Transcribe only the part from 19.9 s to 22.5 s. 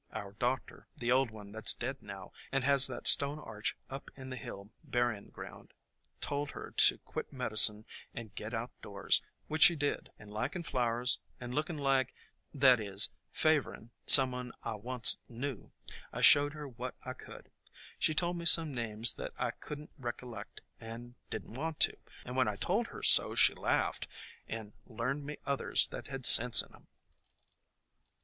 recollect and did n't want to, and when